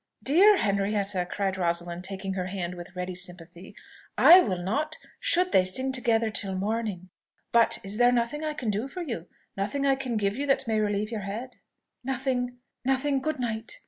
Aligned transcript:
"Dear 0.23 0.57
Henrietta!" 0.57 1.27
cried 1.29 1.59
Rosalind, 1.59 2.03
taking 2.03 2.33
her 2.33 2.47
hand 2.47 2.73
with 2.73 2.95
ready 2.95 3.13
sympathy, 3.13 3.75
"I 4.17 4.39
will 4.39 4.57
not, 4.57 4.97
should 5.19 5.51
they 5.51 5.63
sing 5.63 5.91
together 5.91 6.31
till 6.31 6.55
morning. 6.55 7.11
But 7.51 7.77
is 7.83 7.97
there 7.97 8.11
nothing 8.11 8.43
I 8.43 8.55
can 8.55 8.71
do 8.71 8.87
for 8.87 9.03
you 9.03 9.27
nothing 9.55 9.85
I 9.85 9.93
can 9.93 10.17
give 10.17 10.37
you 10.37 10.47
that 10.47 10.67
may 10.67 10.79
relieve 10.79 11.11
your 11.11 11.21
head?" 11.29 11.57
"Nothing, 12.03 12.57
nothing! 12.83 13.19
Good 13.21 13.39
night!" 13.39 13.79